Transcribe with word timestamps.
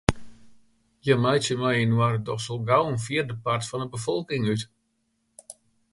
Hja 1.03 1.15
meitsje 1.23 1.55
mei-inoar 1.61 2.15
dochs 2.25 2.47
al 2.53 2.61
gau 2.69 2.83
in 2.93 2.99
fjirdepart 3.05 3.63
fan 3.69 3.83
'e 3.83 3.91
befolking 3.95 4.43
út. 4.53 4.63